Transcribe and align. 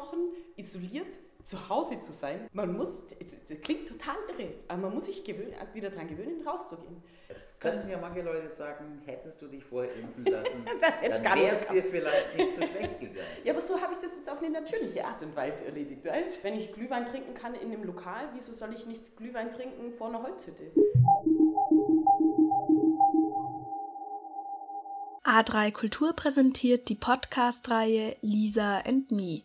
Wochen 0.00 0.34
isoliert 0.56 1.18
zu 1.44 1.68
Hause 1.68 2.00
zu 2.00 2.12
sein. 2.12 2.48
Man 2.52 2.76
muss, 2.76 2.88
das 3.18 3.60
klingt 3.62 3.88
total 3.88 4.16
irre, 4.28 4.54
aber 4.68 4.82
man 4.82 4.94
muss 4.94 5.06
sich 5.06 5.24
gewöhnen, 5.24 5.54
wieder 5.72 5.90
daran 5.90 6.08
gewöhnen, 6.08 6.46
rauszugehen. 6.46 7.02
Es 7.28 7.58
könnten 7.58 7.88
ja 7.88 7.98
manche 7.98 8.22
Leute 8.22 8.50
sagen, 8.50 9.00
hättest 9.06 9.40
du 9.40 9.46
dich 9.46 9.64
vorher 9.64 9.94
impfen 9.94 10.24
lassen, 10.26 10.64
dann 11.00 11.38
wäre 11.38 11.54
es 11.54 11.66
dir 11.66 11.82
vielleicht 11.82 12.36
nicht 12.36 12.54
so 12.54 12.62
schlecht 12.62 13.00
gegangen. 13.00 13.18
Ja, 13.44 13.52
aber 13.52 13.60
so 13.60 13.80
habe 13.80 13.94
ich 13.94 13.98
das 14.00 14.16
jetzt 14.16 14.30
auf 14.30 14.38
eine 14.42 14.50
natürliche 14.50 15.04
Art 15.04 15.22
und 15.22 15.34
Weise 15.34 15.64
erledigt. 15.66 16.04
Weißt? 16.04 16.44
Wenn 16.44 16.54
ich 16.54 16.72
Glühwein 16.72 17.06
trinken 17.06 17.34
kann 17.34 17.54
in 17.54 17.72
einem 17.72 17.84
Lokal, 17.84 18.28
wieso 18.34 18.52
soll 18.52 18.74
ich 18.74 18.86
nicht 18.86 19.16
Glühwein 19.16 19.50
trinken 19.50 19.92
vor 19.92 20.08
einer 20.08 20.22
Holzhütte? 20.22 20.70
A3 25.24 25.72
Kultur 25.72 26.12
präsentiert 26.12 26.88
die 26.88 26.96
Podcast-Reihe 26.96 28.16
Lisa 28.20 28.80
and 28.80 29.10
Me. 29.10 29.42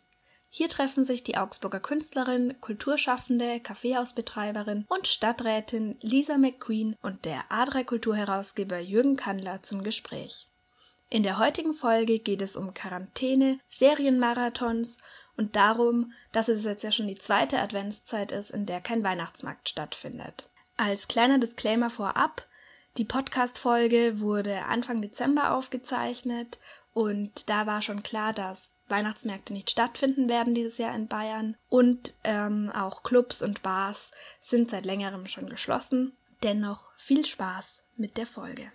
Hier 0.57 0.69
treffen 0.69 1.03
sich 1.03 1.21
die 1.21 1.35
Augsburger 1.35 1.81
Künstlerin, 1.81 2.55
Kulturschaffende, 2.61 3.59
Kaffeehausbetreiberin 3.59 4.85
und 4.87 5.05
Stadträtin 5.05 5.97
Lisa 5.99 6.37
McQueen 6.37 6.95
und 7.01 7.25
der 7.25 7.43
A3 7.49 7.83
Kulturherausgeber 7.83 8.79
Jürgen 8.79 9.17
Kandler 9.17 9.63
zum 9.63 9.83
Gespräch. 9.83 10.47
In 11.09 11.23
der 11.23 11.39
heutigen 11.39 11.73
Folge 11.73 12.19
geht 12.19 12.41
es 12.41 12.55
um 12.55 12.73
Quarantäne, 12.73 13.59
Serienmarathons 13.67 14.99
und 15.35 15.57
darum, 15.57 16.13
dass 16.31 16.47
es 16.47 16.63
jetzt 16.63 16.85
ja 16.85 16.93
schon 16.93 17.09
die 17.09 17.15
zweite 17.15 17.59
Adventszeit 17.59 18.31
ist, 18.31 18.51
in 18.51 18.65
der 18.65 18.79
kein 18.79 19.03
Weihnachtsmarkt 19.03 19.67
stattfindet. 19.67 20.47
Als 20.77 21.09
kleiner 21.09 21.37
Disclaimer 21.37 21.89
vorab, 21.89 22.47
die 22.95 23.03
Podcast-Folge 23.03 24.21
wurde 24.21 24.63
Anfang 24.67 25.01
Dezember 25.01 25.51
aufgezeichnet 25.51 26.59
und 26.93 27.49
da 27.49 27.67
war 27.67 27.81
schon 27.81 28.03
klar, 28.03 28.31
dass 28.31 28.74
Weihnachtsmärkte 28.87 29.53
nicht 29.53 29.71
stattfinden 29.71 30.29
werden 30.29 30.53
dieses 30.53 30.77
Jahr 30.77 30.95
in 30.95 31.07
Bayern 31.07 31.57
und 31.69 32.13
ähm, 32.23 32.71
auch 32.73 33.03
Clubs 33.03 33.41
und 33.41 33.63
Bars 33.63 34.11
sind 34.41 34.69
seit 34.69 34.85
längerem 34.85 35.27
schon 35.27 35.49
geschlossen. 35.49 36.15
Dennoch 36.43 36.91
viel 36.95 37.25
Spaß 37.25 37.83
mit 37.95 38.17
der 38.17 38.27
Folge. 38.27 38.71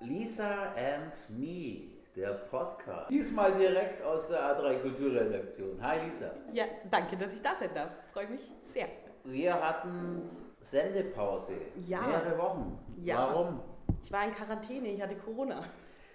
Lisa 0.00 0.72
and 0.74 1.14
Me, 1.28 1.82
der 2.16 2.32
Podcast. 2.50 3.10
Diesmal 3.10 3.52
direkt 3.54 4.02
aus 4.02 4.26
der 4.26 4.40
A3 4.40 4.80
Kulturredaktion. 4.80 5.80
Hi 5.80 6.04
Lisa. 6.04 6.32
Ja, 6.52 6.64
danke, 6.90 7.16
dass 7.16 7.32
ich 7.32 7.42
da 7.42 7.54
sein 7.54 7.70
darf. 7.74 7.90
Freue 8.12 8.28
mich 8.28 8.40
sehr. 8.62 8.88
Wir 9.24 9.54
hatten 9.54 10.22
Sendepause. 10.60 11.54
Ja. 11.86 12.00
Mehrere 12.02 12.38
Wochen. 12.38 12.78
Ja. 13.02 13.28
Warum? 13.28 13.60
Ich 14.02 14.12
war 14.12 14.24
in 14.26 14.34
Quarantäne, 14.34 14.88
ich 14.88 15.02
hatte 15.02 15.16
Corona. 15.16 15.64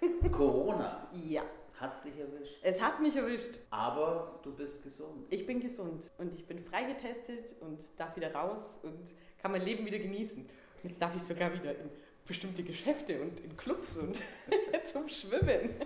Corona? 0.32 1.08
ja. 1.12 1.42
Hat 1.78 1.92
es 1.92 2.00
dich 2.00 2.18
erwischt? 2.18 2.56
Es 2.62 2.80
hat 2.80 3.00
mich 3.00 3.14
erwischt. 3.16 3.54
Aber 3.68 4.40
du 4.42 4.54
bist 4.54 4.82
gesund. 4.82 5.26
Ich 5.28 5.44
bin 5.44 5.60
gesund 5.60 6.10
und 6.16 6.34
ich 6.34 6.46
bin 6.46 6.58
freigetestet 6.58 7.54
und 7.60 7.80
darf 7.98 8.16
wieder 8.16 8.34
raus 8.34 8.80
und 8.82 9.12
kann 9.36 9.52
mein 9.52 9.60
Leben 9.62 9.84
wieder 9.84 9.98
genießen. 9.98 10.48
Jetzt 10.82 11.02
darf 11.02 11.14
ich 11.14 11.22
sogar 11.22 11.52
wieder 11.52 11.72
in 11.72 11.90
bestimmte 12.26 12.62
Geschäfte 12.62 13.20
und 13.20 13.40
in 13.40 13.56
Clubs 13.58 13.98
und 13.98 14.16
zum 14.84 15.08
Schwimmen. 15.08 15.76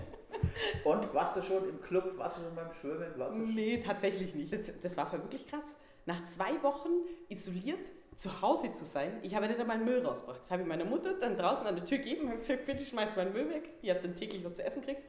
Und 0.85 1.13
warst 1.13 1.37
du 1.37 1.43
schon 1.43 1.69
im 1.69 1.81
Club? 1.81 2.17
Warst 2.17 2.39
du 2.39 2.43
schon 2.43 2.55
beim 2.55 2.73
Schwimmen? 2.73 3.13
Warst 3.17 3.37
du 3.37 3.47
nee, 3.47 3.83
tatsächlich 3.85 4.35
nicht. 4.35 4.53
Das, 4.53 4.71
das 4.81 4.97
war 4.97 5.11
wirklich 5.13 5.47
krass. 5.47 5.75
Nach 6.07 6.25
zwei 6.27 6.63
Wochen 6.63 6.89
isoliert 7.29 7.91
zu 8.21 8.43
Hause 8.43 8.71
zu 8.75 8.85
sein. 8.85 9.19
Ich 9.23 9.35
habe 9.35 9.49
nicht 9.49 9.59
einmal 9.59 9.79
Müll 9.79 10.05
rausgebracht. 10.05 10.41
Das 10.43 10.51
habe 10.51 10.61
ich 10.61 10.69
meiner 10.69 10.85
Mutter 10.85 11.15
dann 11.15 11.39
draußen 11.39 11.67
an 11.67 11.75
der 11.75 11.87
Tür 11.87 11.99
gegeben 11.99 12.31
und 12.31 12.37
gesagt, 12.37 12.67
bitte 12.67 12.85
schmeiß 12.85 13.17
meinen 13.17 13.33
Müll 13.33 13.49
weg. 13.49 13.71
Ich 13.81 13.89
habe 13.89 14.01
dann 14.01 14.15
täglich 14.15 14.45
was 14.45 14.57
zu 14.57 14.63
essen 14.63 14.83
gekriegt. 14.83 15.03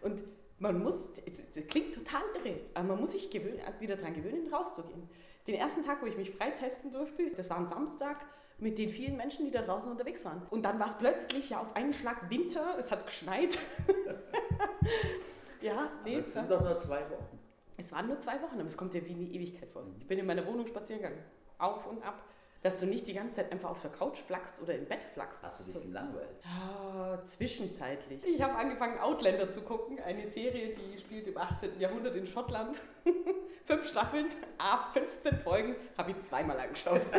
Und 0.00 0.22
man 0.58 0.82
muss, 0.82 0.94
das 1.26 1.66
klingt 1.66 1.94
total 1.94 2.22
irre, 2.36 2.60
aber 2.72 2.88
man 2.88 3.00
muss 3.00 3.12
sich 3.12 3.30
gewöhnen, 3.30 3.60
wieder 3.80 3.96
daran 3.96 4.14
gewöhnen, 4.14 4.52
rauszugehen. 4.52 5.10
Den 5.46 5.56
ersten 5.56 5.84
Tag, 5.84 6.00
wo 6.00 6.06
ich 6.06 6.16
mich 6.16 6.30
freitesten 6.30 6.90
durfte, 6.90 7.30
das 7.36 7.50
war 7.50 7.58
ein 7.58 7.66
Samstag, 7.66 8.24
mit 8.58 8.78
den 8.78 8.88
vielen 8.88 9.16
Menschen, 9.16 9.44
die 9.44 9.50
da 9.50 9.60
draußen 9.60 9.90
unterwegs 9.90 10.24
waren. 10.24 10.40
Und 10.48 10.62
dann 10.62 10.78
war 10.78 10.86
es 10.86 10.96
plötzlich 10.96 11.50
ja 11.50 11.60
auf 11.60 11.76
einen 11.76 11.92
Schlag 11.92 12.30
Winter, 12.30 12.78
es 12.78 12.90
hat 12.90 13.04
geschneit. 13.04 13.58
ja, 15.60 15.90
nee. 16.04 16.16
Es 16.16 16.32
sind 16.32 16.50
doch 16.50 16.62
nur 16.62 16.78
zwei 16.78 17.00
Wochen. 17.10 17.38
Es 17.76 17.92
waren 17.92 18.06
nur 18.06 18.18
zwei 18.20 18.40
Wochen, 18.40 18.58
aber 18.58 18.68
es 18.68 18.76
kommt 18.76 18.94
ja 18.94 19.04
wie 19.04 19.12
eine 19.12 19.24
Ewigkeit 19.24 19.68
vor. 19.68 19.82
Ich 19.98 20.06
bin 20.06 20.18
in 20.18 20.24
meiner 20.24 20.46
Wohnung 20.46 20.66
spazieren 20.66 21.02
gegangen, 21.02 21.22
auf 21.58 21.86
und 21.88 22.02
ab 22.02 22.22
dass 22.64 22.80
du 22.80 22.86
nicht 22.86 23.06
die 23.06 23.12
ganze 23.12 23.36
Zeit 23.36 23.52
einfach 23.52 23.70
auf 23.70 23.82
der 23.82 23.90
Couch 23.90 24.18
flachst 24.26 24.54
oder 24.62 24.74
im 24.74 24.86
Bett 24.86 25.02
flachst. 25.12 25.42
Hast 25.42 25.60
du 25.60 25.70
dich 25.70 25.82
gelangweilt? 25.82 26.30
Ja, 26.42 27.22
zwischenzeitlich. 27.22 28.24
Ich 28.24 28.40
habe 28.40 28.54
angefangen, 28.54 28.98
Outlander 29.00 29.50
zu 29.50 29.60
gucken, 29.60 30.00
eine 30.00 30.26
Serie, 30.26 30.74
die 30.74 30.98
spielt 30.98 31.26
im 31.26 31.36
18. 31.36 31.78
Jahrhundert 31.78 32.16
in 32.16 32.26
Schottland. 32.26 32.78
Fünf 33.66 33.86
Staffeln, 33.86 34.28
a 34.56 34.90
15 34.92 35.40
Folgen, 35.40 35.76
habe 35.98 36.12
ich 36.12 36.20
zweimal 36.20 36.58
angeschaut. 36.58 37.02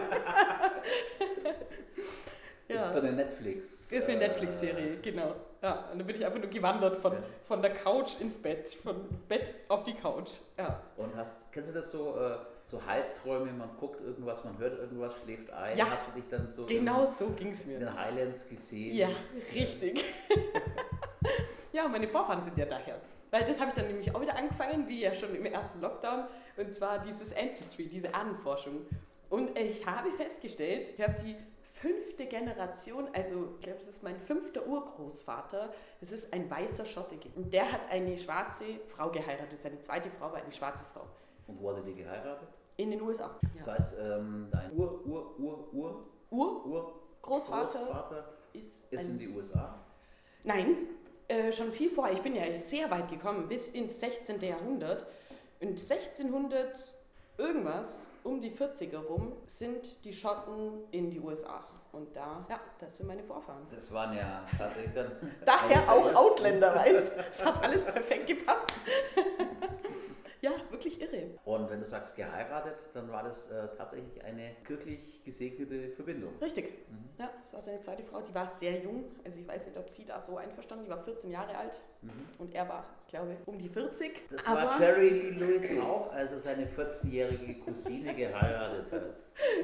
Ja. 2.67 2.75
Ist 2.77 2.93
so 2.93 2.99
eine 2.99 3.11
Netflix. 3.11 3.91
Ist 3.91 4.09
eine 4.09 4.17
Netflix-Serie, 4.17 4.97
genau. 4.99 5.35
Ja, 5.61 5.87
und 5.91 5.99
dann 5.99 6.07
bin 6.07 6.15
ich 6.15 6.25
einfach 6.25 6.39
nur 6.39 6.49
gewandert 6.49 6.97
von, 6.97 7.13
ja. 7.13 7.19
von 7.43 7.61
der 7.61 7.75
Couch 7.75 8.19
ins 8.19 8.41
Bett, 8.41 8.73
von 8.73 9.07
Bett 9.27 9.53
auf 9.67 9.83
die 9.83 9.93
Couch. 9.93 10.31
Ja. 10.57 10.81
Und 10.97 11.15
hast, 11.15 11.51
kennst 11.51 11.69
du 11.69 11.75
das 11.75 11.91
so, 11.91 12.17
äh, 12.17 12.37
so 12.65 12.83
Halbträume, 12.83 13.53
man 13.53 13.69
guckt 13.79 14.01
irgendwas, 14.01 14.43
man 14.43 14.57
hört 14.57 14.79
irgendwas, 14.79 15.13
schläft 15.23 15.51
ein, 15.51 15.77
ja. 15.77 15.87
hast 15.89 16.09
du 16.09 16.19
dich 16.19 16.29
dann 16.29 16.49
so 16.49 16.65
genau 16.65 17.05
so 17.05 17.29
ging's 17.29 17.65
mir. 17.65 17.75
in 17.75 17.79
den 17.81 17.95
Highlands 17.95 18.49
gesehen? 18.49 18.95
Ja, 18.95 19.09
richtig. 19.53 20.03
ja, 21.71 21.87
meine 21.87 22.07
Vorfahren 22.07 22.43
sind 22.43 22.57
ja 22.57 22.65
daher. 22.65 22.99
Weil 23.29 23.43
das 23.45 23.59
habe 23.59 23.69
ich 23.69 23.75
dann 23.75 23.87
nämlich 23.87 24.13
auch 24.15 24.21
wieder 24.21 24.35
angefangen, 24.35 24.87
wie 24.87 25.01
ja 25.01 25.13
schon 25.13 25.35
im 25.35 25.45
ersten 25.45 25.79
Lockdown, 25.81 26.25
und 26.57 26.73
zwar 26.73 26.99
dieses 26.99 27.35
Ancestry, 27.35 27.87
diese 27.87 28.13
Ahnenforschung. 28.13 28.87
Und 29.29 29.57
ich 29.57 29.85
habe 29.85 30.09
festgestellt, 30.11 30.87
ich 30.97 31.03
habe 31.03 31.15
die 31.23 31.35
fünfte 31.73 32.25
Generation, 32.25 33.09
also 33.13 33.55
ich 33.59 33.65
glaube, 33.65 33.79
es 33.79 33.87
ist 33.87 34.01
mein 34.01 34.19
fünfter 34.21 34.65
Urgroßvater, 34.65 35.71
das 35.99 36.11
ist 36.11 36.33
ein 36.33 36.49
weißer 36.49 36.85
Schotte. 36.85 37.15
Und 37.35 37.53
der 37.53 37.71
hat 37.71 37.81
eine 37.91 38.17
schwarze 38.17 38.65
Frau 38.87 39.11
geheiratet. 39.11 39.59
Seine 39.61 39.79
zweite 39.81 40.09
Frau 40.09 40.31
war 40.31 40.37
eine 40.37 40.51
schwarze 40.51 40.83
Frau. 40.93 41.05
Und 41.47 41.61
wo 41.61 41.69
hat 41.69 41.77
er 41.77 41.83
die 41.83 41.95
geheiratet? 41.95 42.49
In 42.77 42.91
den 42.91 43.01
USA. 43.01 43.39
Ja. 43.41 43.49
Das 43.55 43.67
heißt, 43.67 43.99
ähm, 44.01 44.47
dein 44.51 44.71
Ur, 44.75 45.05
Ur, 45.05 45.39
Ur, 45.39 45.73
Ur, 45.73 46.05
Ur, 46.31 46.65
Ur 46.65 46.93
Großvater, 47.21 47.79
Großvater 47.79 48.33
ist, 48.53 48.91
ist 48.91 49.09
in 49.09 49.19
die 49.19 49.29
USA? 49.29 49.79
Nein, 50.43 50.75
äh, 51.27 51.51
schon 51.51 51.71
viel 51.71 51.89
vorher. 51.89 52.13
Ich 52.13 52.21
bin 52.21 52.35
ja 52.35 52.43
sehr 52.59 52.89
weit 52.91 53.09
gekommen, 53.09 53.47
bis 53.47 53.69
ins 53.69 53.99
16. 53.99 54.39
Jahrhundert. 54.41 55.07
Und 55.59 55.79
1600 55.79 56.95
irgendwas, 57.37 58.05
um 58.23 58.41
die 58.41 58.51
40er 58.51 58.99
rum, 58.99 59.33
sind 59.47 60.03
die 60.03 60.13
Schotten 60.13 60.83
in 60.91 61.09
die 61.09 61.19
USA. 61.19 61.63
Und 61.91 62.15
da, 62.15 62.45
ja, 62.49 62.59
das 62.77 62.97
sind 62.97 63.07
meine 63.07 63.23
Vorfahren. 63.23 63.65
Das 63.69 63.91
waren 63.93 64.15
ja 64.15 64.45
tatsächlich 64.57 64.93
dann. 64.93 65.11
Daher 65.45 65.91
auch 65.91 66.13
Outländer, 66.13 66.75
weißt 66.75 67.07
du? 67.07 67.11
Es 67.17 67.45
hat 67.45 67.63
alles 67.63 67.85
perfekt 67.85 68.27
gepasst. 68.27 68.73
wirklich 70.75 71.01
irre. 71.01 71.29
Und 71.45 71.69
wenn 71.69 71.79
du 71.79 71.85
sagst 71.85 72.15
geheiratet, 72.15 72.75
dann 72.93 73.09
war 73.11 73.23
das 73.23 73.51
äh, 73.51 73.67
tatsächlich 73.77 74.23
eine 74.23 74.51
kirchlich 74.65 75.23
gesegnete 75.23 75.89
Verbindung. 75.91 76.33
Richtig. 76.41 76.87
Mhm. 76.89 77.09
Ja, 77.17 77.29
das 77.41 77.53
war 77.53 77.61
seine 77.61 77.81
zweite 77.81 78.03
Frau. 78.03 78.21
Die 78.21 78.35
war 78.35 78.51
sehr 78.59 78.81
jung. 78.81 79.05
Also 79.23 79.39
ich 79.39 79.47
weiß 79.47 79.65
nicht, 79.67 79.77
ob 79.77 79.89
sie 79.89 80.05
da 80.05 80.19
so 80.19 80.37
einverstanden. 80.37 80.85
Die 80.85 80.91
war 80.91 80.99
14 80.99 81.31
Jahre 81.31 81.57
alt. 81.57 81.73
Mhm. 82.01 82.11
Und 82.37 82.53
er 82.53 82.67
war, 82.67 82.85
glaube 83.07 83.33
ich, 83.33 83.47
um 83.47 83.57
die 83.57 83.69
40. 83.69 84.27
Das 84.29 84.45
Aber 84.45 84.63
war 84.63 84.81
Jerry 84.81 85.09
Lee 85.09 85.29
Lewis 85.31 85.79
auch, 85.79 86.11
als 86.11 86.33
er 86.33 86.39
seine 86.39 86.65
14-jährige 86.65 87.55
Cousine 87.59 88.13
geheiratet 88.13 88.91
hat. 88.91 89.03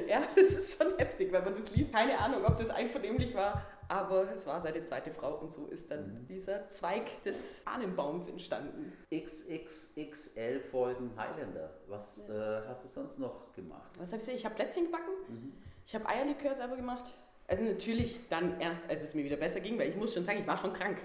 Ja, 0.06 0.28
das 0.36 0.52
ist 0.52 0.76
schon 0.76 0.98
heftig, 0.98 1.32
wenn 1.32 1.44
man 1.44 1.56
das 1.56 1.74
liest. 1.74 1.94
Keine 1.94 2.18
Ahnung, 2.18 2.44
ob 2.44 2.58
das 2.58 2.68
einvernehmlich 2.68 3.34
war, 3.34 3.64
aber 3.92 4.32
es 4.32 4.46
war 4.46 4.58
seine 4.58 4.82
zweite 4.84 5.10
Frau 5.10 5.34
und 5.34 5.50
so 5.50 5.66
ist 5.66 5.90
dann 5.90 6.14
mhm. 6.14 6.26
dieser 6.26 6.66
Zweig 6.68 7.22
des 7.24 7.60
Ahnenbaums 7.66 8.26
entstanden. 8.26 8.90
XXXL 9.14 10.60
Folgen 10.60 11.10
Highlander. 11.14 11.68
Was 11.88 12.26
ja. 12.26 12.60
äh, 12.60 12.68
hast 12.68 12.84
du 12.84 12.88
sonst 12.88 13.18
noch 13.18 13.52
gemacht? 13.52 13.90
Was 13.98 14.12
habe 14.12 14.22
ich 14.22 14.34
Ich 14.34 14.44
habe 14.46 14.54
Plätzchen 14.54 14.86
gebacken, 14.86 15.12
mhm. 15.28 15.52
ich 15.86 15.94
habe 15.94 16.08
Eierlikör 16.08 16.54
selber 16.54 16.76
gemacht. 16.76 17.04
Also 17.46 17.64
natürlich 17.64 18.18
dann 18.30 18.58
erst, 18.62 18.88
als 18.88 19.02
es 19.02 19.14
mir 19.14 19.24
wieder 19.24 19.36
besser 19.36 19.60
ging, 19.60 19.78
weil 19.78 19.90
ich 19.90 19.96
muss 19.96 20.14
schon 20.14 20.24
sagen, 20.24 20.40
ich 20.40 20.46
war 20.46 20.56
schon 20.56 20.72
krank. 20.72 20.96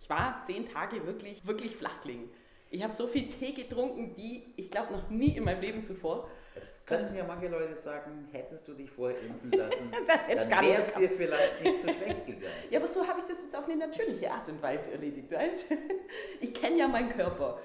Ich 0.00 0.10
war 0.10 0.42
zehn 0.44 0.68
Tage 0.68 1.06
wirklich, 1.06 1.46
wirklich 1.46 1.76
flach 1.76 2.04
liegen. 2.04 2.28
Ich 2.68 2.82
habe 2.82 2.92
so 2.92 3.06
viel 3.06 3.28
Tee 3.28 3.52
getrunken 3.52 4.16
wie, 4.16 4.52
ich 4.56 4.72
glaube, 4.72 4.92
noch 4.92 5.08
nie 5.08 5.36
in 5.36 5.44
meinem 5.44 5.60
Leben 5.60 5.84
zuvor. 5.84 6.28
Es 6.54 6.84
könnten 6.86 7.16
ja 7.16 7.24
manche 7.24 7.48
Leute 7.48 7.76
sagen, 7.76 8.28
hättest 8.30 8.68
du 8.68 8.74
dich 8.74 8.90
vorher 8.90 9.20
impfen 9.20 9.50
lassen, 9.58 9.90
dann 9.90 10.64
wäre 10.64 10.80
es 10.80 10.94
dir 10.94 11.10
vielleicht 11.10 11.62
nicht 11.62 11.80
so 11.80 11.88
schlecht 11.88 12.26
gegangen. 12.26 12.46
Ja, 12.70 12.78
aber 12.78 12.86
so 12.86 13.06
habe 13.06 13.20
ich 13.20 13.26
das 13.26 13.42
jetzt 13.42 13.56
auf 13.56 13.64
eine 13.64 13.76
natürliche 13.76 14.30
Art 14.30 14.48
und 14.48 14.62
Weise 14.62 14.92
erledigt. 14.92 15.30
Weißt? 15.30 15.66
Ich 16.40 16.54
kenne 16.54 16.76
ja 16.76 16.88
meinen 16.88 17.08
Körper 17.08 17.58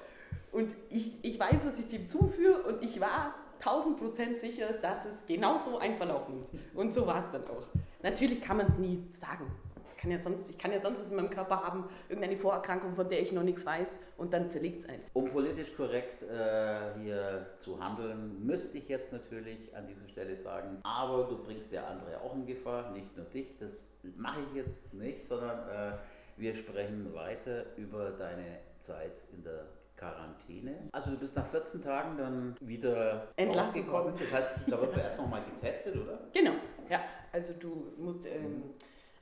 und 0.52 0.74
ich, 0.88 1.22
ich 1.22 1.38
weiß, 1.38 1.66
was 1.66 1.78
ich 1.78 1.88
dem 1.88 2.08
zuführe 2.08 2.62
und 2.62 2.82
ich 2.82 3.00
war 3.00 3.34
1000% 3.62 4.38
sicher, 4.38 4.72
dass 4.72 5.04
es 5.04 5.26
genau 5.26 5.58
so 5.58 5.78
ein 5.78 5.94
Verlauf 5.96 6.28
nimmt. 6.28 6.48
Und 6.74 6.92
so 6.92 7.06
war 7.06 7.18
es 7.18 7.30
dann 7.30 7.44
auch. 7.44 7.68
Natürlich 8.02 8.40
kann 8.40 8.56
man 8.56 8.66
es 8.66 8.78
nie 8.78 9.02
sagen. 9.12 9.50
Kann 10.00 10.10
ja 10.10 10.18
sonst, 10.18 10.48
ich 10.48 10.56
kann 10.56 10.72
ja 10.72 10.80
sonst 10.80 11.00
was 11.00 11.10
in 11.10 11.16
meinem 11.16 11.28
Körper 11.28 11.62
haben, 11.62 11.84
irgendeine 12.08 12.36
Vorerkrankung, 12.38 12.94
von 12.94 13.08
der 13.08 13.20
ich 13.20 13.32
noch 13.32 13.42
nichts 13.42 13.66
weiß 13.66 14.00
und 14.16 14.32
dann 14.32 14.48
zerlegt 14.48 14.80
es 14.80 14.88
ein. 14.88 15.00
Um 15.12 15.30
politisch 15.30 15.74
korrekt 15.76 16.22
äh, 16.22 16.94
hier 17.02 17.46
zu 17.56 17.78
handeln, 17.78 18.44
müsste 18.44 18.78
ich 18.78 18.88
jetzt 18.88 19.12
natürlich 19.12 19.76
an 19.76 19.86
dieser 19.86 20.08
Stelle 20.08 20.34
sagen, 20.34 20.78
aber 20.84 21.24
du 21.24 21.42
bringst 21.42 21.70
ja 21.72 21.86
andere 21.86 22.18
auch 22.22 22.34
in 22.34 22.46
Gefahr, 22.46 22.90
nicht 22.92 23.14
nur 23.14 23.26
dich. 23.26 23.58
Das 23.58 23.86
mache 24.16 24.40
ich 24.48 24.56
jetzt 24.56 24.94
nicht, 24.94 25.20
sondern 25.20 25.68
äh, 25.68 25.92
wir 26.38 26.54
sprechen 26.54 27.14
weiter 27.14 27.66
über 27.76 28.10
deine 28.10 28.60
Zeit 28.80 29.22
in 29.34 29.44
der 29.44 29.66
Quarantäne. 29.96 30.88
Also 30.92 31.10
du 31.10 31.18
bist 31.18 31.36
nach 31.36 31.46
14 31.46 31.82
Tagen 31.82 32.16
dann 32.16 32.56
wieder 32.60 33.28
Entlassen 33.36 33.82
rausgekommen. 33.82 34.14
Das 34.18 34.32
heißt, 34.32 34.50
da 34.66 34.80
wird 34.80 34.92
man 34.92 35.00
erst 35.00 35.18
nochmal 35.18 35.42
getestet, 35.42 35.96
oder? 35.96 36.20
Genau, 36.32 36.52
ja. 36.88 37.00
Also 37.32 37.52
du 37.60 37.92
musst 37.98 38.24
ähm, 38.24 38.62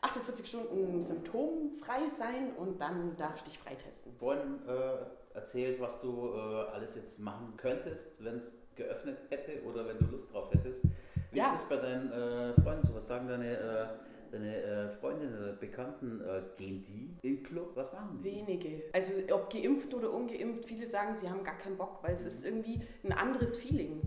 48 0.00 0.46
Stunden 0.46 1.02
symptomfrei 1.02 2.08
sein 2.08 2.52
und 2.56 2.80
dann 2.80 3.16
darfst 3.16 3.46
du 3.46 3.50
dich 3.50 3.58
freitesten. 3.58 4.12
Vorhin 4.16 4.60
äh, 4.68 5.36
erzählt, 5.36 5.80
was 5.80 6.00
du 6.00 6.32
äh, 6.34 6.38
alles 6.72 6.94
jetzt 6.96 7.18
machen 7.20 7.54
könntest, 7.56 8.22
wenn 8.24 8.36
es 8.36 8.52
geöffnet 8.76 9.18
hätte 9.28 9.62
oder 9.64 9.86
wenn 9.88 9.98
du 9.98 10.04
Lust 10.06 10.32
drauf 10.32 10.52
hättest. 10.52 10.84
Wie 11.32 11.38
Ja. 11.38 11.52
ist 11.54 11.62
das 11.62 11.68
bei 11.68 11.76
deinen 11.76 12.12
äh, 12.12 12.54
Freunden 12.62 12.82
so? 12.86 12.94
Was 12.94 13.08
sagen 13.08 13.26
deine, 13.26 13.58
äh, 13.58 13.86
deine 14.30 14.62
äh, 14.62 14.88
Freundinnen 14.90 15.36
oder 15.36 15.52
Bekannten? 15.54 16.20
Äh, 16.20 16.42
gehen 16.56 16.82
die 16.82 17.16
in 17.22 17.42
Club? 17.42 17.72
Was 17.74 17.92
machen 17.92 18.18
die? 18.22 18.24
Wenige. 18.24 18.84
Also 18.92 19.12
ob 19.32 19.50
geimpft 19.52 19.92
oder 19.92 20.12
ungeimpft, 20.12 20.64
viele 20.64 20.86
sagen, 20.86 21.16
sie 21.20 21.28
haben 21.28 21.42
gar 21.42 21.58
keinen 21.58 21.76
Bock, 21.76 21.98
weil 22.02 22.14
es 22.14 22.24
ist 22.24 22.44
irgendwie 22.44 22.80
ein 23.02 23.12
anderes 23.12 23.56
Feeling. 23.58 24.00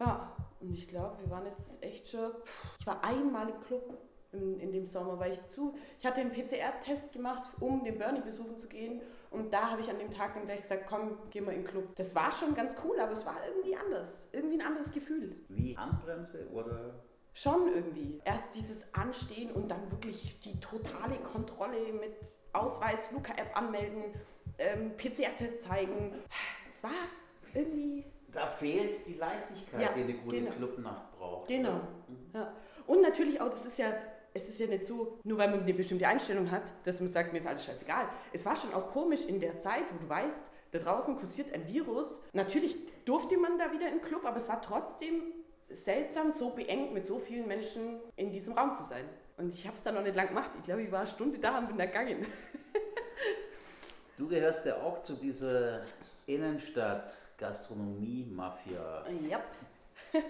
Ja, 0.00 0.36
und 0.60 0.74
ich 0.74 0.88
glaube, 0.88 1.18
wir 1.22 1.30
waren 1.30 1.46
jetzt 1.46 1.82
echt 1.84 2.08
schon. 2.08 2.32
Ich 2.80 2.86
war 2.86 3.02
einmal 3.04 3.48
im 3.48 3.60
Club 3.60 3.96
in, 4.36 4.60
in 4.60 4.72
dem 4.72 4.86
Sommer, 4.86 5.18
weil 5.18 5.32
ich 5.32 5.44
zu. 5.46 5.74
Ich 5.98 6.06
hatte 6.06 6.20
einen 6.20 6.30
PCR-Test 6.32 7.12
gemacht, 7.12 7.50
um 7.60 7.84
den 7.84 7.98
Bernie 7.98 8.20
besuchen 8.20 8.58
zu 8.58 8.68
gehen. 8.68 9.00
Und 9.30 9.52
da 9.52 9.70
habe 9.70 9.80
ich 9.80 9.90
an 9.90 9.98
dem 9.98 10.10
Tag 10.10 10.34
dann 10.34 10.44
gleich 10.46 10.62
gesagt, 10.62 10.86
komm, 10.88 11.18
geh 11.30 11.40
mal 11.40 11.52
in 11.52 11.62
den 11.62 11.66
Club. 11.66 11.94
Das 11.96 12.14
war 12.14 12.30
schon 12.32 12.54
ganz 12.54 12.76
cool, 12.84 12.98
aber 13.00 13.12
es 13.12 13.26
war 13.26 13.36
irgendwie 13.46 13.76
anders. 13.76 14.28
Irgendwie 14.32 14.60
ein 14.60 14.66
anderes 14.66 14.92
Gefühl. 14.92 15.36
Wie 15.48 15.76
Handbremse 15.76 16.48
oder? 16.52 16.94
Schon 17.34 17.74
irgendwie. 17.74 18.20
Erst 18.24 18.54
dieses 18.54 18.94
Anstehen 18.94 19.50
und 19.52 19.68
dann 19.68 19.90
wirklich 19.90 20.40
die 20.40 20.58
totale 20.58 21.16
Kontrolle 21.16 21.92
mit 21.92 22.16
Ausweis, 22.54 23.12
Luca-App 23.12 23.54
anmelden, 23.54 24.04
ähm, 24.58 24.96
PCR-Test 24.96 25.62
zeigen. 25.64 26.14
Es 26.74 26.82
war 26.82 26.90
irgendwie. 27.52 28.04
Da 28.32 28.46
fehlt 28.46 29.06
die 29.06 29.14
Leichtigkeit, 29.14 29.80
Ja, 29.82 29.92
die 29.92 30.02
eine 30.02 30.14
gute 30.14 30.36
genau. 30.36 30.50
Clubnacht 30.52 31.12
braucht. 31.18 31.48
Genau. 31.48 31.80
oder? 32.32 32.40
Ja. 32.40 32.52
Und 32.86 33.02
natürlich 33.02 33.40
auch, 33.40 33.50
das 33.50 33.66
ist 33.66 33.78
ja, 33.78 33.92
es 34.36 34.48
ist 34.48 34.60
ja 34.60 34.66
nicht 34.66 34.84
so, 34.84 35.18
nur 35.24 35.38
weil 35.38 35.50
man 35.50 35.62
eine 35.62 35.72
bestimmte 35.72 36.06
Einstellung 36.06 36.50
hat, 36.50 36.70
dass 36.84 37.00
man 37.00 37.08
sagt, 37.08 37.32
mir 37.32 37.38
ist 37.38 37.46
alles 37.46 37.64
scheißegal. 37.64 38.06
Es 38.32 38.44
war 38.44 38.54
schon 38.56 38.74
auch 38.74 38.88
komisch 38.88 39.24
in 39.26 39.40
der 39.40 39.58
Zeit, 39.58 39.84
wo 39.92 39.98
du 39.98 40.06
weißt, 40.08 40.42
da 40.72 40.78
draußen 40.78 41.16
kursiert 41.16 41.54
ein 41.54 41.66
Virus. 41.66 42.20
Natürlich 42.32 42.76
durfte 43.06 43.38
man 43.38 43.58
da 43.58 43.72
wieder 43.72 43.88
in 43.88 43.98
den 43.98 44.02
Club, 44.02 44.26
aber 44.26 44.36
es 44.36 44.48
war 44.48 44.60
trotzdem 44.60 45.22
seltsam, 45.70 46.30
so 46.30 46.50
beengt 46.50 46.92
mit 46.92 47.06
so 47.06 47.18
vielen 47.18 47.48
Menschen 47.48 47.98
in 48.16 48.30
diesem 48.30 48.52
Raum 48.54 48.76
zu 48.76 48.84
sein. 48.84 49.06
Und 49.38 49.54
ich 49.54 49.66
habe 49.66 49.76
es 49.76 49.82
dann 49.82 49.94
noch 49.94 50.02
nicht 50.02 50.16
lang 50.16 50.28
gemacht. 50.28 50.50
Ich 50.58 50.64
glaube, 50.64 50.82
ich 50.82 50.92
war 50.92 51.00
eine 51.00 51.08
Stunde 51.08 51.38
da 51.38 51.58
und 51.58 51.68
bin 51.68 51.78
da 51.78 51.86
gegangen. 51.86 52.26
Du 54.18 54.28
gehörst 54.28 54.66
ja 54.66 54.76
auch 54.76 55.00
zu 55.02 55.14
dieser 55.14 55.82
Innenstadt-Gastronomie-Mafia 56.26 59.04
Ja. 59.28 59.40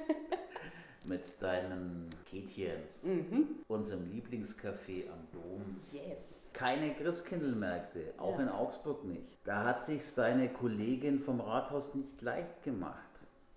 mit 1.07 1.41
deinen 1.43 2.09
Kätchens, 2.29 3.05
Mhm. 3.05 3.57
unserem 3.69 4.05
Lieblingscafé 4.11 5.09
am 5.11 5.27
Dom. 5.33 5.81
Yes. 5.93 6.21
Keine 6.53 6.95
Christkindlmärkte, 6.95 8.15
auch 8.19 8.37
Ja. 8.37 8.43
in 8.45 8.49
Augsburg 8.49 9.05
nicht. 9.05 9.39
Da 9.45 9.65
hat 9.65 9.81
sich's 9.83 10.15
deine 10.15 10.49
Kollegin 10.49 11.21
vom 11.21 11.41
Rathaus 11.41 11.95
nicht 11.95 12.21
leicht 12.23 12.63
gemacht. 12.63 13.03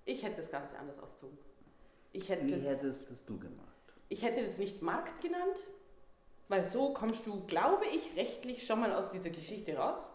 Ich 0.06 0.24
hätte 0.24 0.38
das 0.38 0.51
Ganze 0.51 0.78
anders 0.78 1.00
aufgezogen. 1.00 1.38
Ich 2.12 2.28
hätte, 2.28 2.46
Wie 2.46 2.51
das, 2.51 2.63
hättest 2.63 3.12
das 3.12 3.25
du 3.25 3.38
gemacht? 3.40 3.68
ich 4.10 4.22
hätte 4.24 4.42
das 4.44 4.57
nicht 4.57 4.81
Markt 4.81 5.22
genannt, 5.22 5.57
weil 6.48 6.63
so 6.66 6.94
kommst 6.94 7.25
du, 7.28 7.45
glaube 7.45 7.86
ich, 7.86 8.16
rechtlich 8.18 8.66
schon 8.66 8.80
mal 8.80 8.92
aus 8.94 9.12
dieser 9.12 9.30
Geschichte 9.30 9.78
raus, 9.78 10.10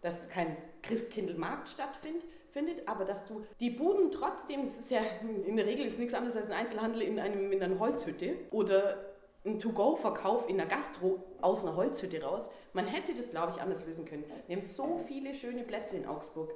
dass 0.00 0.28
kein 0.30 0.56
Christkindlmarkt 0.82 1.68
stattfindet, 1.68 2.24
findet, 2.54 2.88
aber 2.88 3.04
dass 3.04 3.26
du 3.26 3.44
die 3.60 3.70
Buden 3.70 4.10
trotzdem, 4.10 4.64
das 4.64 4.78
ist 4.78 4.90
ja 4.90 5.00
in 5.20 5.56
der 5.56 5.66
Regel 5.66 5.84
ist 5.84 5.98
nichts 5.98 6.14
anderes 6.14 6.36
als 6.36 6.50
ein 6.50 6.60
Einzelhandel 6.60 7.02
in, 7.02 7.18
einem, 7.18 7.52
in 7.52 7.62
einer 7.62 7.78
Holzhütte 7.78 8.36
oder 8.50 9.04
ein 9.44 9.58
To-Go-Verkauf 9.58 10.48
in 10.48 10.58
einer 10.58 10.70
Gastro 10.70 11.22
aus 11.42 11.64
einer 11.64 11.76
Holzhütte 11.76 12.22
raus. 12.22 12.48
Man 12.72 12.86
hätte 12.86 13.14
das, 13.14 13.30
glaube 13.30 13.52
ich, 13.54 13.60
anders 13.60 13.84
lösen 13.84 14.06
können. 14.06 14.24
Wir 14.46 14.56
haben 14.56 14.62
so 14.64 14.98
viele 15.06 15.34
schöne 15.34 15.64
Plätze 15.64 15.96
in 15.96 16.06
Augsburg. 16.06 16.54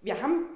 Wir 0.00 0.22
haben, 0.22 0.46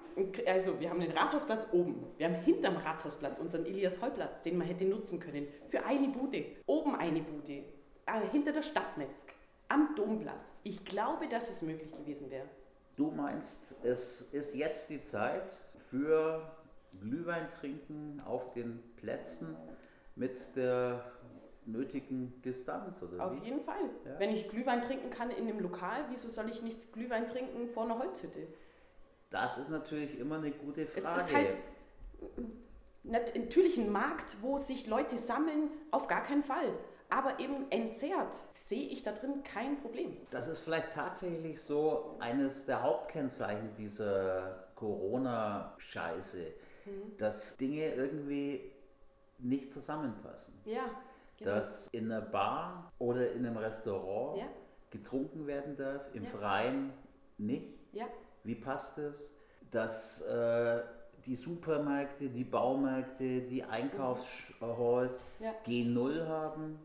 also 0.46 0.78
wir 0.78 0.90
haben 0.90 1.00
den 1.00 1.10
Rathausplatz 1.10 1.66
oben. 1.72 2.06
Wir 2.16 2.26
haben 2.28 2.36
hinterm 2.36 2.76
Rathausplatz 2.76 3.40
unseren 3.40 3.66
Elias-Holl-Platz, 3.66 4.42
den 4.42 4.58
man 4.58 4.68
hätte 4.68 4.84
nutzen 4.84 5.18
können. 5.18 5.48
Für 5.68 5.84
eine 5.84 6.08
Bude. 6.08 6.44
Oben 6.66 6.94
eine 6.94 7.20
Bude. 7.20 7.64
Äh, 8.06 8.28
hinter 8.30 8.52
der 8.52 8.62
Stadtmetzg. 8.62 9.26
Am 9.68 9.96
Domplatz. 9.96 10.60
Ich 10.62 10.84
glaube, 10.84 11.26
dass 11.28 11.50
es 11.50 11.62
möglich 11.62 11.90
gewesen 11.96 12.30
wäre. 12.30 12.46
Du 12.96 13.10
meinst, 13.10 13.84
es 13.84 14.32
ist 14.32 14.54
jetzt 14.54 14.90
die 14.90 15.02
Zeit 15.02 15.58
für 15.90 16.42
Glühwein 17.00 17.48
trinken 17.48 18.22
auf 18.26 18.50
den 18.50 18.82
Plätzen 18.96 19.56
mit 20.14 20.56
der 20.56 21.02
nötigen 21.64 22.40
Distanz, 22.42 23.02
oder 23.02 23.24
Auf 23.26 23.36
wie? 23.40 23.44
jeden 23.46 23.60
Fall. 23.60 23.88
Ja. 24.04 24.18
Wenn 24.18 24.30
ich 24.30 24.48
Glühwein 24.48 24.82
trinken 24.82 25.10
kann 25.10 25.30
in 25.30 25.48
einem 25.48 25.60
Lokal, 25.60 26.04
wieso 26.10 26.28
soll 26.28 26.50
ich 26.50 26.60
nicht 26.62 26.92
Glühwein 26.92 27.26
trinken 27.26 27.68
vor 27.68 27.84
einer 27.84 27.98
Holzhütte? 27.98 28.46
Das 29.30 29.56
ist 29.58 29.70
natürlich 29.70 30.18
immer 30.18 30.36
eine 30.36 30.50
gute 30.50 30.82
Es 30.82 30.90
Frage. 31.04 31.20
ist 31.22 31.32
halt 31.32 31.56
nat- 33.04 33.34
natürlich 33.34 33.78
ein 33.78 33.90
Markt, 33.90 34.36
wo 34.42 34.58
sich 34.58 34.86
Leute 34.86 35.18
sammeln, 35.18 35.70
auf 35.90 36.08
gar 36.08 36.24
keinen 36.24 36.42
Fall. 36.44 36.72
Aber 37.14 37.38
eben 37.40 37.70
entzerrt 37.70 38.34
sehe 38.54 38.88
ich 38.88 39.02
da 39.02 39.12
drin 39.12 39.42
kein 39.42 39.78
Problem. 39.82 40.16
Das 40.30 40.48
ist 40.48 40.60
vielleicht 40.60 40.94
tatsächlich 40.94 41.60
so 41.60 42.16
eines 42.20 42.64
der 42.64 42.82
Hauptkennzeichen 42.82 43.74
dieser 43.74 44.68
Corona-Scheiße, 44.76 46.38
Mhm. 46.86 47.16
dass 47.18 47.56
Dinge 47.58 47.94
irgendwie 47.94 48.72
nicht 49.38 49.72
zusammenpassen. 49.74 50.54
Ja, 50.64 50.84
genau. 51.36 51.50
Dass 51.50 51.88
in 51.88 52.10
einer 52.10 52.22
Bar 52.22 52.90
oder 52.98 53.30
in 53.32 53.44
einem 53.44 53.58
Restaurant 53.58 54.38
Ja. 54.38 54.46
getrunken 54.90 55.46
werden 55.46 55.76
darf, 55.76 56.06
im 56.14 56.24
Ja. 56.24 56.30
Freien 56.30 56.92
nicht. 57.36 57.74
Ja, 57.92 58.06
Wie 58.44 58.54
passt 58.56 58.96
es? 58.98 59.34
Dass 59.70 60.22
äh, 60.22 60.82
die 61.26 61.34
Supermärkte, 61.36 62.28
die 62.30 62.42
Baumärkte, 62.44 63.42
die 63.42 63.62
Einkaufshalls 63.62 65.24
Ja. 65.40 65.52
G0 65.66 66.26
haben, 66.26 66.78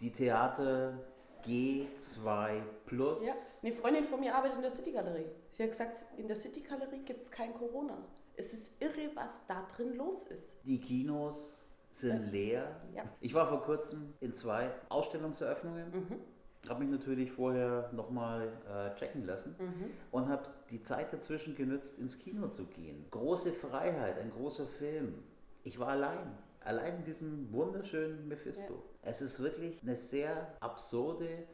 die 0.00 0.12
Theater 0.12 0.98
G2 1.44 2.60
Plus. 2.86 3.24
ja. 3.26 3.32
Eine 3.62 3.72
Freundin 3.76 4.04
von 4.04 4.20
mir 4.20 4.34
arbeitet 4.34 4.56
in 4.56 4.62
der 4.62 4.70
City-Galerie. 4.70 5.26
Sie 5.52 5.62
hat 5.62 5.70
gesagt, 5.70 6.18
in 6.18 6.26
der 6.26 6.36
City-Galerie 6.36 7.00
gibt 7.04 7.22
es 7.22 7.30
kein 7.30 7.54
Corona. 7.54 7.96
Es 8.36 8.52
ist 8.52 8.80
irre, 8.82 9.10
was 9.14 9.46
da 9.46 9.66
drin 9.76 9.94
los 9.96 10.24
ist. 10.24 10.56
Die 10.64 10.78
Kinos 10.80 11.68
sind 11.90 12.30
leer. 12.30 12.80
Ja. 12.94 13.04
Ich 13.20 13.32
war 13.32 13.46
vor 13.48 13.62
kurzem 13.62 14.12
in 14.20 14.34
zwei 14.34 14.70
Ausstellungseröffnungen, 14.90 15.90
Mhm. 15.90 16.20
habe 16.68 16.80
mich 16.84 16.90
natürlich 16.90 17.30
vorher 17.32 17.90
nochmal 17.92 18.52
äh, 18.68 18.94
checken 18.96 19.24
lassen 19.24 19.56
Mhm. 19.58 19.90
und 20.10 20.28
habe 20.28 20.50
die 20.70 20.82
Zeit 20.82 21.12
dazwischen 21.12 21.54
genützt, 21.54 21.98
ins 21.98 22.18
Kino 22.18 22.48
zu 22.48 22.66
gehen. 22.66 23.06
Große 23.10 23.52
Freiheit, 23.52 24.18
ein 24.18 24.30
großer 24.30 24.66
Film. 24.66 25.22
Ich 25.62 25.78
war 25.78 25.88
allein. 25.88 26.36
Allein 26.66 26.96
in 26.96 27.04
diesem 27.04 27.52
wunderschönen 27.52 28.26
Mephisto. 28.26 28.82
Es 29.02 29.22
ist 29.22 29.40
wirklich 29.40 29.80
eine 29.82 29.94
sehr 29.94 30.52
absurde 30.58 31.46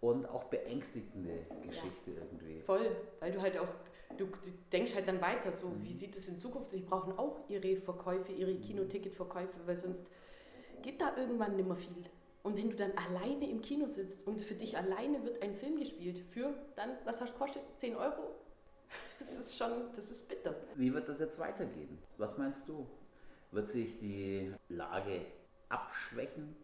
und 0.00 0.24
auch 0.24 0.44
beängstigende 0.44 1.46
Geschichte 1.66 2.12
irgendwie. 2.12 2.62
Voll, 2.62 2.96
weil 3.20 3.32
du 3.32 3.42
halt 3.42 3.58
auch, 3.58 3.68
du, 4.16 4.26
denkst 4.72 4.94
halt 4.94 5.06
dann 5.06 5.20
weiter, 5.20 5.52
so 5.52 5.70
wie 5.82 5.92
sieht 5.92 6.16
es 6.16 6.28
in 6.28 6.38
Zukunft? 6.38 6.70
Sie 6.70 6.80
brauchen 6.80 7.12
auch 7.18 7.46
ihre 7.50 7.76
Verkäufe, 7.76 8.32
ihre 8.32 8.54
Kinoticketverkäufe, 8.54 9.58
weil 9.66 9.76
sonst 9.76 10.00
geht 10.80 10.98
da 10.98 11.14
irgendwann 11.14 11.56
nimmer 11.56 11.76
viel. 11.76 12.04
Und 12.42 12.56
wenn 12.56 12.70
du 12.70 12.76
dann 12.76 12.92
alleine 12.92 13.50
im 13.50 13.60
Kino 13.60 13.86
sitzt 13.86 14.26
und 14.26 14.40
für 14.40 14.54
dich 14.54 14.78
alleine 14.78 15.22
wird 15.24 15.42
ein 15.42 15.54
Film 15.54 15.78
gespielt, 15.78 16.20
für 16.30 16.54
dann, 16.74 16.92
was 17.04 17.20
hast 17.20 17.34
du 17.34 17.38
kostet? 17.38 17.62
10 17.76 17.96
Euro? 17.96 18.34
Das 19.18 19.38
ist 19.38 19.56
schon, 19.56 19.70
das 19.94 20.10
ist 20.10 20.28
bitter. 20.28 20.54
Wie 20.74 20.92
wird 20.92 21.08
das 21.08 21.20
jetzt 21.20 21.38
weitergehen? 21.38 21.98
Was 22.18 22.36
meinst 22.36 22.68
du? 22.68 22.86
Wird 23.54 23.68
sich 23.68 24.00
die 24.00 24.52
Lage 24.68 25.20
abschwächen, 25.68 26.56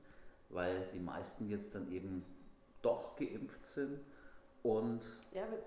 weil 0.49 0.88
die 0.92 0.99
meisten 0.99 1.49
jetzt 1.49 1.76
dann 1.76 1.90
eben 1.92 2.25
doch 2.82 3.14
geimpft 3.14 3.64
sind 3.64 4.00
und 4.64 5.06
Ja, 5.32 5.44
aber- 5.44 5.59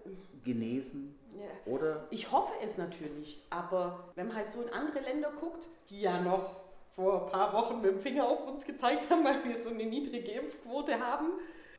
genesen? 0.44 1.15
ja. 1.32 1.72
Oder 1.72 2.08
Ich 2.10 2.30
hoffe 2.30 2.51
es 2.62 2.77
natürlich, 2.77 3.42
aber 3.50 4.10
wenn 4.15 4.27
man 4.27 4.36
halt 4.36 4.51
so 4.51 4.62
in 4.63 4.70
andere 4.74 5.00
Länder 5.00 5.32
guckt, 5.39 5.65
die 5.89 6.01
ja 6.01 6.20
noch 6.22 6.58
vor 6.94 7.25
ein 7.25 7.32
paar 7.32 7.53
Wochen 7.53 7.82
mit 7.82 7.92
dem 7.92 8.00
Finger 8.00 8.27
auf 8.27 8.46
uns 8.46 8.65
gezeigt 8.65 9.10
haben, 9.10 9.24
weil 9.24 9.46
wir 9.46 9.56
so 9.63 9.70
eine 9.70 9.86
niedrige 9.86 10.30
Impfquote 10.34 11.00
haben, 11.00 11.30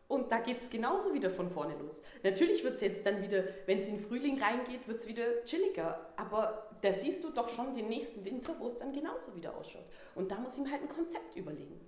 Und 0.06 0.30
da 0.30 0.38
geht 0.38 0.60
es 0.62 0.70
genauso 0.70 1.14
wieder 1.14 1.30
von 1.30 1.48
vorne 1.48 1.74
los. 1.78 2.00
Natürlich 2.22 2.62
wird 2.62 2.74
es 2.74 2.82
jetzt 2.82 3.06
dann 3.06 3.22
wieder, 3.22 3.44
wenn 3.66 3.78
es 3.78 3.88
in 3.88 3.96
den 3.96 4.06
Frühling 4.06 4.40
reingeht, 4.40 4.86
wird 4.86 5.00
es 5.00 5.08
wieder 5.08 5.44
chilliger. 5.44 6.12
Aber 6.16 6.68
da 6.82 6.92
siehst 6.92 7.24
du 7.24 7.30
doch 7.30 7.48
schon 7.48 7.74
den 7.74 7.88
nächsten 7.88 8.24
Winter, 8.24 8.54
wo 8.58 8.66
es 8.66 8.76
dann 8.76 8.92
genauso 8.92 9.34
wieder 9.34 9.56
ausschaut. 9.56 9.86
Und 10.14 10.30
da 10.30 10.36
muss 10.36 10.56
ich 10.56 10.62
mir 10.62 10.70
halt 10.70 10.82
ein 10.82 10.88
Konzept 10.88 11.34
überlegen. 11.36 11.80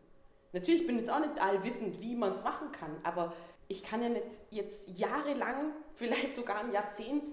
Natürlich 0.53 0.87
bin 0.87 0.97
ich 0.97 1.03
jetzt 1.03 1.11
auch 1.13 1.21
nicht 1.21 1.39
allwissend, 1.39 2.01
wie 2.01 2.15
man 2.15 2.33
es 2.33 2.43
machen 2.43 2.73
kann, 2.73 2.97
aber 3.03 3.35
ich 3.69 3.83
kann 3.83 4.03
ja 4.03 4.09
nicht 4.09 4.25
jetzt 4.51 4.89
jahrelang, 4.97 5.73
vielleicht 5.95 6.35
sogar 6.35 6.61
ein 6.61 6.73
Jahrzehnt, 6.73 7.27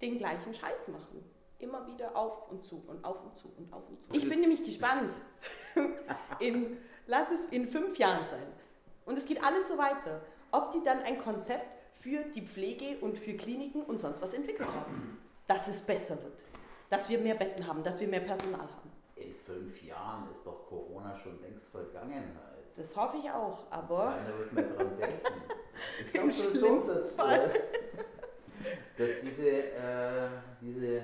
den 0.00 0.18
gleichen 0.18 0.54
Scheiß 0.54 0.88
machen. 0.88 1.24
Immer 1.58 1.86
wieder 1.86 2.16
auf 2.16 2.50
und 2.50 2.64
zu 2.64 2.82
und 2.86 3.04
auf 3.04 3.22
und 3.22 3.36
zu 3.36 3.52
und 3.58 3.70
auf 3.70 3.86
und 3.86 4.02
zu. 4.02 4.16
Ich 4.16 4.26
bin 4.26 4.40
nämlich 4.40 4.64
gespannt. 4.64 5.12
in, 6.40 6.78
lass 7.06 7.30
es 7.30 7.50
in 7.50 7.68
fünf 7.68 7.98
Jahren 7.98 8.24
sein. 8.24 8.46
Und 9.04 9.18
es 9.18 9.26
geht 9.26 9.42
alles 9.42 9.68
so 9.68 9.76
weiter. 9.76 10.22
Ob 10.52 10.72
die 10.72 10.82
dann 10.84 11.02
ein 11.02 11.18
Konzept 11.18 11.66
für 12.00 12.24
die 12.34 12.42
Pflege 12.42 12.98
und 13.00 13.18
für 13.18 13.34
Kliniken 13.34 13.82
und 13.82 14.00
sonst 14.00 14.22
was 14.22 14.34
entwickelt 14.34 14.68
haben. 14.68 15.18
Dass 15.46 15.68
es 15.68 15.82
besser 15.82 16.16
wird. 16.22 16.34
Dass 16.88 17.08
wir 17.08 17.18
mehr 17.18 17.34
Betten 17.34 17.66
haben, 17.66 17.82
dass 17.84 18.00
wir 18.00 18.08
mehr 18.08 18.20
Personal 18.20 18.60
haben. 18.60 18.90
In 19.16 19.34
fünf 19.34 19.82
Jahren 19.82 20.30
ist 20.30 20.46
doch 20.46 20.66
Corona 20.66 21.14
schon 21.14 21.40
längst 21.42 21.68
Vergangenheit. 21.68 22.50
Das 22.76 22.96
hoffe 22.96 23.18
ich 23.18 23.30
auch, 23.30 23.70
aber. 23.70 24.14
Keiner 24.16 24.38
wird 24.38 24.52
mehr 24.52 24.64
dran 24.64 24.96
denken. 24.96 25.20
Ich 26.04 26.12
glaube 26.12 26.30
sowieso, 26.30 26.86
dass, 26.86 27.18
äh, 27.20 27.48
dass 28.98 29.18
diese, 29.18 29.48
äh, 29.48 30.28
diese 30.60 31.00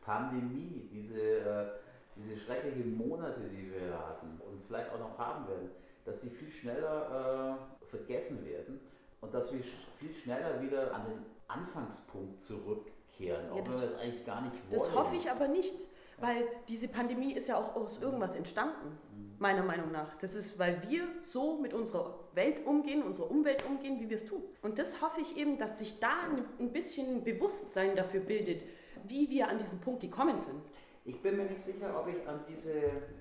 Pandemie, 0.00 0.88
diese, 0.92 1.20
äh, 1.20 1.66
diese 2.14 2.38
schrecklichen 2.38 2.96
Monate, 2.96 3.40
die 3.40 3.72
wir 3.72 3.98
hatten 3.98 4.40
und 4.40 4.62
vielleicht 4.62 4.90
auch 4.92 5.00
noch 5.00 5.18
haben 5.18 5.48
werden, 5.48 5.70
dass 6.04 6.20
die 6.20 6.30
viel 6.30 6.50
schneller 6.50 7.58
äh, 7.82 7.86
vergessen 7.86 8.44
werden 8.46 8.80
und 9.20 9.34
dass 9.34 9.52
wir 9.52 9.60
viel 9.62 10.14
schneller 10.14 10.60
wieder 10.62 10.94
an 10.94 11.04
den 11.04 11.24
Anfangspunkt 11.48 12.42
zurückkehren, 12.42 13.50
auch 13.50 13.56
ja, 13.56 13.62
das, 13.62 13.74
wenn 13.74 13.80
wir 13.82 13.88
das 13.88 14.00
eigentlich 14.00 14.26
gar 14.26 14.40
nicht 14.42 14.70
wollen. 14.70 14.80
Das 14.80 14.94
hoffe 14.94 15.16
ich 15.16 15.30
aber 15.30 15.48
nicht, 15.48 15.74
weil 16.18 16.44
diese 16.68 16.88
Pandemie 16.88 17.32
ist 17.32 17.48
ja 17.48 17.56
auch 17.56 17.74
aus 17.74 18.00
irgendwas 18.00 18.34
entstanden, 18.34 18.98
meiner 19.38 19.62
Meinung 19.62 19.90
nach. 19.90 20.14
Das 20.18 20.34
ist, 20.34 20.58
weil 20.58 20.82
wir 20.88 21.04
so 21.18 21.58
mit 21.58 21.72
unserer 21.72 22.14
Welt 22.34 22.66
umgehen, 22.66 23.02
unserer 23.02 23.30
Umwelt 23.30 23.64
umgehen, 23.66 24.00
wie 24.00 24.08
wir 24.08 24.16
es 24.16 24.26
tun. 24.26 24.42
Und 24.62 24.78
das 24.78 25.00
hoffe 25.00 25.20
ich 25.20 25.36
eben, 25.36 25.58
dass 25.58 25.78
sich 25.78 25.98
da 25.98 26.28
ein 26.58 26.72
bisschen 26.72 27.24
Bewusstsein 27.24 27.96
dafür 27.96 28.20
bildet, 28.20 28.62
wie 29.08 29.28
wir 29.30 29.48
an 29.48 29.58
diesen 29.58 29.80
Punkt 29.80 30.02
gekommen 30.02 30.38
sind. 30.38 30.60
Ich 31.06 31.20
bin 31.22 31.38
mir 31.38 31.44
nicht 31.44 31.58
sicher, 31.58 31.98
ob 31.98 32.08
ich 32.08 32.28
an 32.28 32.40
diese 32.46 32.74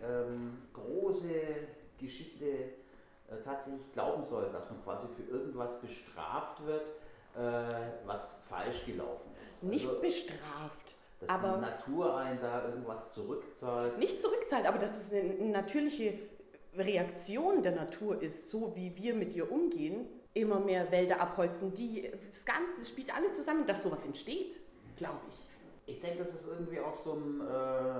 ähm, 0.04 0.58
große 0.74 1.32
Geschichte 2.00 2.46
äh, 2.46 3.42
tatsächlich 3.44 3.92
glauben 3.94 4.24
soll, 4.24 4.50
dass 4.52 4.70
man 4.70 4.84
quasi 4.84 5.08
für 5.08 5.24
irgendwas 5.24 5.80
bestraft 5.82 6.66
wird, 6.66 6.90
äh, 7.36 7.42
was 8.06 8.40
falsch 8.46 8.86
gelaufen 8.86 9.32
ist. 9.46 9.64
Nicht 9.64 9.88
also, 9.88 10.02
bestraft. 10.02 10.96
Dass 11.20 11.30
aber 11.30 11.56
die 11.58 11.62
Natur 11.62 12.18
einen 12.18 12.40
da 12.42 12.66
irgendwas 12.66 13.12
zurückzahlt. 13.12 13.98
Nicht 13.98 14.22
zurückzahlt, 14.22 14.66
aber 14.66 14.78
dass 14.80 14.98
es 14.98 15.14
eine 15.14 15.52
natürliche 15.52 16.18
Reaktion 16.76 17.62
der 17.62 17.74
Natur 17.74 18.22
ist, 18.22 18.50
so 18.50 18.76
wie 18.76 18.96
wir 18.96 19.14
mit 19.16 19.36
ihr 19.36 19.52
umgehen, 19.52 20.08
immer 20.34 20.60
mehr 20.60 20.92
Wälder 20.92 21.20
abholzen, 21.20 21.74
die, 21.74 22.10
das 22.30 22.46
Ganze 22.46 22.86
spielt 22.86 23.14
alles 23.14 23.36
zusammen, 23.36 23.68
dass 23.68 23.84
sowas 23.84 24.06
entsteht, 24.06 24.58
glaube 24.96 25.20
ich. 25.30 25.94
Ich 25.94 26.00
denke, 26.00 26.20
das 26.20 26.34
ist 26.34 26.48
irgendwie 26.48 26.80
auch 26.80 26.94
so 26.94 27.14
ein, 27.14 27.42
äh, 27.42 28.00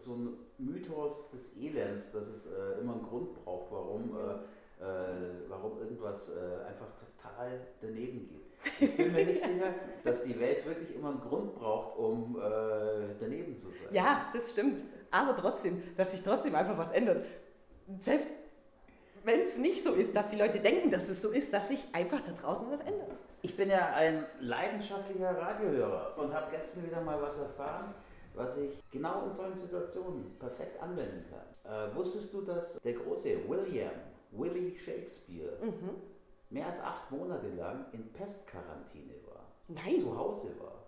so 0.00 0.14
ein 0.14 0.36
Mythos 0.58 1.30
des 1.30 1.56
Elends, 1.56 2.12
dass 2.12 2.26
es 2.28 2.46
äh, 2.46 2.80
immer 2.80 2.94
einen 2.94 3.02
Grund 3.02 3.34
braucht, 3.34 3.70
warum, 3.70 4.16
äh, 4.16 4.84
äh 4.84 5.48
warum 5.48 5.78
irgendwas 5.78 6.30
äh, 6.30 6.64
einfach 6.66 6.88
total 6.94 7.60
daneben 7.80 8.28
geht. 8.28 8.50
Ich 8.80 8.96
bin 8.96 9.12
mir 9.12 9.24
nicht 9.26 9.42
sicher, 9.42 9.74
dass 10.04 10.24
die 10.24 10.38
Welt 10.40 10.66
wirklich 10.66 10.94
immer 10.94 11.10
einen 11.10 11.20
Grund 11.20 11.54
braucht, 11.54 11.98
um 11.98 12.36
äh, 12.36 13.14
daneben 13.18 13.56
zu 13.56 13.68
sein. 13.68 13.88
Ja, 13.92 14.30
das 14.32 14.50
stimmt. 14.50 14.82
Aber 15.10 15.36
trotzdem, 15.36 15.82
dass 15.96 16.12
sich 16.12 16.22
trotzdem 16.22 16.54
einfach 16.54 16.78
was 16.78 16.90
ändert. 16.92 17.24
Selbst 17.98 18.30
wenn 19.24 19.40
es 19.40 19.58
nicht 19.58 19.84
so 19.84 19.92
ist, 19.92 20.14
dass 20.16 20.30
die 20.30 20.36
Leute 20.36 20.60
denken, 20.60 20.90
dass 20.90 21.08
es 21.08 21.20
so 21.20 21.30
ist, 21.30 21.52
dass 21.52 21.68
sich 21.68 21.82
einfach 21.92 22.20
da 22.20 22.32
draußen 22.32 22.66
was 22.70 22.80
ändert. 22.80 23.10
Ich 23.42 23.56
bin 23.56 23.68
ja 23.68 23.92
ein 23.94 24.24
leidenschaftlicher 24.40 25.36
Radiohörer 25.36 26.14
und 26.18 26.32
habe 26.32 26.50
gestern 26.50 26.86
wieder 26.86 27.00
mal 27.00 27.20
was 27.20 27.38
erfahren, 27.38 27.94
was 28.34 28.58
ich 28.58 28.82
genau 28.90 29.24
in 29.24 29.32
solchen 29.32 29.56
Situationen 29.56 30.38
perfekt 30.38 30.80
anwenden 30.80 31.24
kann. 31.28 31.90
Äh, 31.90 31.94
wusstest 31.94 32.32
du, 32.34 32.42
dass 32.42 32.80
der 32.80 32.94
große 32.94 33.48
William, 33.48 33.92
Willie 34.32 34.76
Shakespeare, 34.76 35.52
mhm. 35.62 35.96
mehr 36.50 36.66
als 36.66 36.80
acht 36.80 37.10
Monate 37.10 37.48
lang 37.50 37.86
in 37.92 38.12
Pestquarantäne 38.12 39.14
war? 39.26 39.46
Nein. 39.68 39.98
Zu 39.98 40.16
Hause 40.16 40.58
war. 40.60 40.84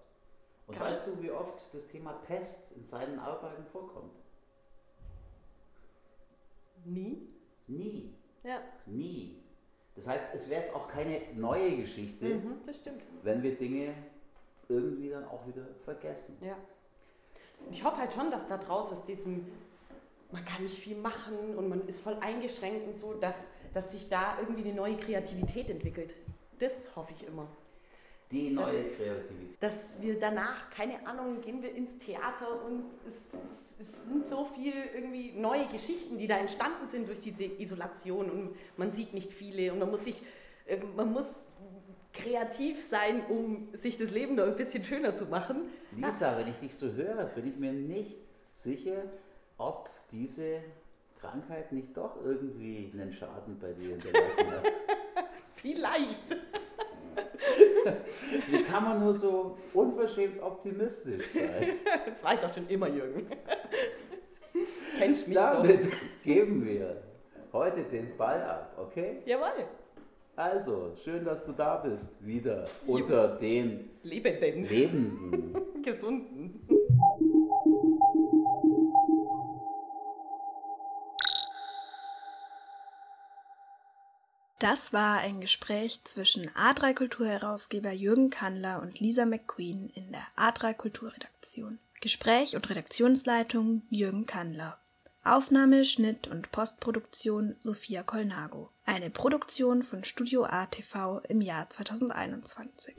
Und 0.66 0.76
Krass. 0.76 0.88
weißt 0.88 1.06
du, 1.08 1.22
wie 1.22 1.30
oft 1.30 1.74
das 1.74 1.86
Thema 1.86 2.12
Pest 2.12 2.72
in 2.72 2.86
seinen 2.86 3.18
Arbeiten 3.18 3.64
vorkommt? 3.64 4.14
Nie. 6.84 7.28
Nie. 7.66 8.14
Ja. 8.42 8.60
Nie. 8.86 9.42
Das 9.94 10.06
heißt, 10.06 10.34
es 10.34 10.48
wäre 10.48 10.60
jetzt 10.60 10.74
auch 10.74 10.88
keine 10.88 11.20
neue 11.34 11.76
Geschichte, 11.76 12.36
mhm, 12.36 12.60
wenn 13.22 13.42
wir 13.42 13.56
Dinge 13.56 13.94
irgendwie 14.68 15.10
dann 15.10 15.24
auch 15.26 15.46
wieder 15.46 15.66
vergessen. 15.84 16.38
Ja. 16.40 16.56
Ich 17.70 17.84
hoffe 17.84 17.98
halt 17.98 18.12
schon, 18.12 18.30
dass 18.30 18.46
da 18.48 18.58
draußen 18.58 18.96
aus 18.96 19.04
diesem, 19.06 19.46
man 20.30 20.44
kann 20.44 20.62
nicht 20.62 20.78
viel 20.78 20.96
machen 20.96 21.56
und 21.56 21.68
man 21.68 21.86
ist 21.86 22.02
voll 22.02 22.16
eingeschränkt 22.20 22.86
und 22.86 22.96
so, 22.96 23.14
dass, 23.14 23.36
dass 23.74 23.92
sich 23.92 24.08
da 24.08 24.38
irgendwie 24.40 24.62
eine 24.62 24.74
neue 24.74 24.96
Kreativität 24.96 25.70
entwickelt. 25.70 26.14
Das 26.58 26.94
hoffe 26.94 27.12
ich 27.16 27.26
immer. 27.26 27.48
Die 28.32 28.50
neue 28.50 28.64
dass, 28.64 28.96
Kreativität. 28.96 29.62
Dass 29.62 30.00
wir 30.00 30.18
danach, 30.18 30.70
keine 30.70 31.06
Ahnung, 31.06 31.42
gehen 31.42 31.62
wir 31.62 31.74
ins 31.74 31.98
Theater 31.98 32.64
und 32.64 32.84
es, 33.06 33.14
es, 33.34 33.80
es, 33.80 34.04
sind 34.04 34.26
so 34.26 34.48
viele 34.54 34.72
irgendwie 34.94 35.32
neue 35.32 35.66
Geschichten, 35.66 36.16
die 36.16 36.26
da 36.26 36.38
entstanden 36.38 36.86
sind 36.88 37.08
durch 37.08 37.20
diese 37.20 37.44
Isolation 37.44 38.30
und 38.30 38.56
man 38.78 38.90
sieht 38.90 39.12
nicht 39.12 39.32
viele 39.32 39.72
und 39.72 39.80
man 39.80 39.90
muss 39.90 40.04
sich, 40.04 40.22
äh, 40.66 40.78
man 40.96 41.12
muss 41.12 41.42
kreativ 42.12 42.82
sein, 42.84 43.24
um 43.28 43.68
sich 43.74 43.96
das 43.96 44.10
Leben 44.10 44.34
noch 44.34 44.44
ein 44.46 44.56
bisschen 44.56 44.84
schöner 44.84 45.14
zu 45.14 45.26
machen. 45.26 45.70
Lisa, 45.96 46.36
wenn 46.38 46.48
ich 46.48 46.56
dich 46.56 46.74
so 46.74 46.92
höre, 46.92 47.24
bin 47.26 47.46
ich 47.48 47.56
mir 47.56 47.72
nicht 47.72 48.16
sicher, 48.46 49.04
ob 49.58 49.88
diese 50.10 50.60
Krankheit 51.20 51.72
nicht 51.72 51.96
doch 51.96 52.16
irgendwie 52.24 52.90
einen 52.92 53.12
Schaden 53.12 53.58
bei 53.58 53.72
dir 53.72 53.90
hinterlassen 53.90 54.50
hat. 54.50 54.64
Vielleicht. 55.54 56.30
Wie 58.48 58.62
kann 58.62 58.84
man 58.84 59.00
nur 59.00 59.14
so 59.14 59.56
unverschämt 59.72 60.40
optimistisch 60.42 61.26
sein? 61.26 61.78
Das 62.06 62.22
war 62.24 62.34
ich 62.34 62.40
doch 62.40 62.52
schon 62.52 62.68
immer, 62.68 62.88
Jürgen. 62.88 63.26
Kennst 64.98 65.26
mich 65.26 65.36
Damit 65.36 65.84
doch. 65.86 65.98
geben 66.24 66.66
wir 66.66 67.02
heute 67.52 67.84
den 67.84 68.16
Ball 68.16 68.42
ab, 68.42 68.74
okay? 68.78 69.22
Jawohl. 69.24 69.66
Also, 70.34 70.94
schön, 70.96 71.24
dass 71.24 71.44
du 71.44 71.52
da 71.52 71.76
bist, 71.76 72.24
wieder 72.24 72.66
unter 72.86 73.36
den 73.36 73.90
Lebenden. 74.02 74.64
Lebenden. 74.64 75.56
Gesunden. 75.82 76.66
Das 84.58 84.92
war 84.92 85.18
ein 85.18 85.40
Gespräch 85.40 86.04
zwischen 86.04 86.48
A3 86.50 86.94
Kulturherausgeber 86.94 87.90
Jürgen 87.90 88.30
Kandler 88.30 88.80
und 88.80 89.00
Lisa 89.00 89.26
McQueen 89.26 89.90
in 89.94 90.12
der 90.12 90.24
A3 90.36 90.72
Kulturredaktion. 90.72 91.78
Gespräch 92.00 92.54
und 92.54 92.70
Redaktionsleitung 92.70 93.82
Jürgen 93.90 94.24
Kandler. 94.24 94.78
Aufnahme, 95.24 95.84
Schnitt 95.84 96.26
und 96.26 96.50
Postproduktion 96.50 97.54
Sophia 97.60 98.02
Kolnago. 98.02 98.70
Eine 98.84 99.08
Produktion 99.08 99.84
von 99.84 100.02
Studio 100.02 100.44
ATV 100.44 101.20
im 101.28 101.40
Jahr 101.40 101.70
2021. 101.70 102.96